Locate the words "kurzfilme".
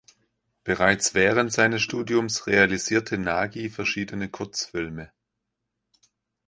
4.29-5.11